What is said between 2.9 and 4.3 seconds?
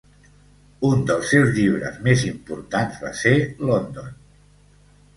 va ser "London".